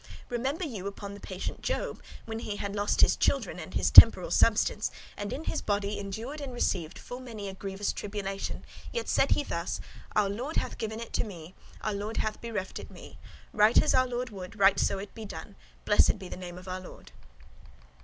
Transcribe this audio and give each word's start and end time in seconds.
Remember 0.29 0.65
you 0.65 0.87
upon 0.87 1.13
the 1.13 1.19
patient 1.19 1.61
Job, 1.61 2.01
when 2.25 2.39
he 2.39 2.55
had 2.55 2.73
lost 2.75 3.01
his 3.01 3.15
children 3.15 3.59
and 3.59 3.75
his 3.75 3.91
temporal 3.91 4.31
substance, 4.31 4.89
and 5.15 5.31
in 5.31 5.43
his 5.43 5.61
body 5.61 5.99
endured 5.99 6.41
and 6.41 6.51
received 6.53 6.97
full 6.97 7.19
many 7.19 7.47
a 7.47 7.53
grievous 7.53 7.93
tribulation, 7.93 8.65
yet 8.91 9.07
said 9.07 9.29
he 9.29 9.43
thus: 9.43 9.79
'Our 10.15 10.27
Lord 10.27 10.55
hath 10.57 10.79
given 10.79 10.99
it 10.99 11.13
to 11.13 11.23
me, 11.23 11.53
our 11.81 11.93
Lord 11.93 12.17
hath 12.17 12.41
bereft 12.41 12.79
it 12.79 12.89
me; 12.89 13.19
right 13.53 13.79
as 13.79 13.93
our 13.93 14.07
Lord 14.07 14.31
would, 14.31 14.57
right 14.57 14.79
so 14.79 15.05
be 15.05 15.21
it 15.21 15.29
done; 15.29 15.55
blessed 15.85 16.17
be 16.17 16.27
the 16.27 16.35
name 16.35 16.57
of 16.57 16.67
our 16.67 16.79
Lord." 16.81 17.11